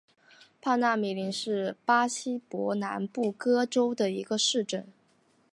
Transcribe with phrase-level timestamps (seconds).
[0.63, 4.87] 帕纳米林是巴西伯南布哥州的一个市镇。